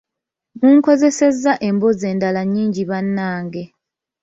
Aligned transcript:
Munkozesezza 0.59 1.51
emboozi 1.67 2.05
endala 2.11 2.41
nnyingi 2.45 2.83
bannange. 2.89 3.63